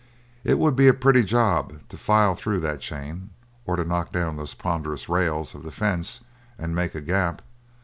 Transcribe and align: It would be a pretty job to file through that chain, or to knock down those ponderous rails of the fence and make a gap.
It 0.43 0.57
would 0.57 0.75
be 0.75 0.87
a 0.87 0.95
pretty 0.95 1.21
job 1.23 1.87
to 1.89 1.95
file 1.95 2.33
through 2.33 2.61
that 2.61 2.79
chain, 2.79 3.29
or 3.67 3.75
to 3.75 3.85
knock 3.85 4.11
down 4.11 4.35
those 4.35 4.55
ponderous 4.55 5.07
rails 5.07 5.53
of 5.53 5.61
the 5.61 5.69
fence 5.71 6.21
and 6.57 6.73
make 6.73 6.95
a 6.95 7.01
gap. 7.01 7.43